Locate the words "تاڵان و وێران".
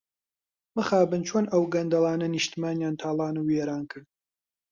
3.01-3.83